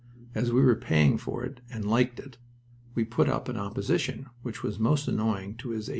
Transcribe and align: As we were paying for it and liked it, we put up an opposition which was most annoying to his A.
As 0.33 0.51
we 0.51 0.63
were 0.63 0.75
paying 0.75 1.19
for 1.19 1.43
it 1.43 1.61
and 1.71 1.85
liked 1.85 2.19
it, 2.19 2.39
we 2.95 3.03
put 3.05 3.29
up 3.29 3.47
an 3.47 3.55
opposition 3.57 4.25
which 4.41 4.63
was 4.63 4.79
most 4.79 5.07
annoying 5.07 5.53
to 5.57 5.69
his 5.69 5.89
A. 5.89 5.89